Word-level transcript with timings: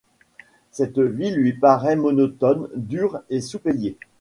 Cette 0.71 0.97
vie 0.97 1.29
lui 1.29 1.53
paraît 1.53 1.95
monotone, 1.95 2.69
dure 2.75 3.21
et 3.29 3.39
sous-payée. 3.39 3.99